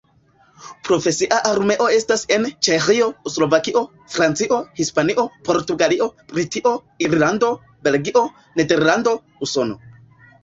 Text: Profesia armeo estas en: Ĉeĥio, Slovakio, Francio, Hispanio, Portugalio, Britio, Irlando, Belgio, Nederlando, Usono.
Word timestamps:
Profesia 0.87 1.37
armeo 1.47 1.87
estas 1.97 2.23
en: 2.37 2.45
Ĉeĥio, 2.67 3.09
Slovakio, 3.33 3.83
Francio, 4.15 4.57
Hispanio, 4.79 5.25
Portugalio, 5.49 6.07
Britio, 6.31 6.71
Irlando, 7.09 7.51
Belgio, 7.89 8.25
Nederlando, 8.63 9.15
Usono. 9.49 9.79